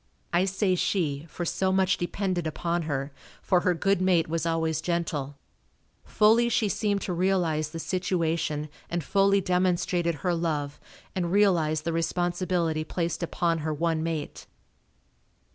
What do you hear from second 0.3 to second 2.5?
I say she, for so much depended